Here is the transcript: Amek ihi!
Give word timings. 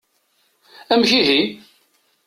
Amek 0.93 1.11
ihi! 1.19 1.39